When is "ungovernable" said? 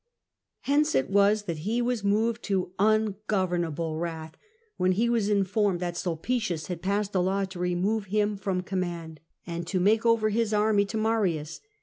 2.79-3.99